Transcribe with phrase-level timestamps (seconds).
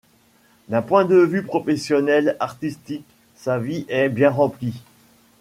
[0.69, 3.05] D'un point de vue professionnel, artistique,
[3.35, 4.81] sa vie est bien remplie.